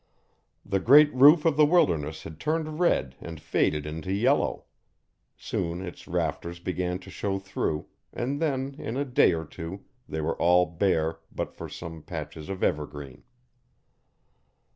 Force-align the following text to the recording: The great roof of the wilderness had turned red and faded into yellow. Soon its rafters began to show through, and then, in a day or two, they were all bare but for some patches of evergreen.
The 0.65 0.79
great 0.79 1.13
roof 1.13 1.45
of 1.45 1.57
the 1.57 1.65
wilderness 1.67 2.23
had 2.23 2.39
turned 2.39 2.79
red 2.79 3.13
and 3.21 3.39
faded 3.39 3.85
into 3.85 4.11
yellow. 4.11 4.63
Soon 5.37 5.79
its 5.85 6.07
rafters 6.07 6.57
began 6.59 6.97
to 6.97 7.11
show 7.11 7.37
through, 7.37 7.85
and 8.11 8.41
then, 8.41 8.73
in 8.79 8.97
a 8.97 9.05
day 9.05 9.31
or 9.33 9.45
two, 9.45 9.85
they 10.09 10.19
were 10.21 10.41
all 10.41 10.65
bare 10.65 11.19
but 11.31 11.53
for 11.53 11.69
some 11.69 12.01
patches 12.01 12.49
of 12.49 12.63
evergreen. 12.63 13.21